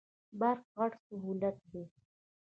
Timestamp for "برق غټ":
0.39-0.93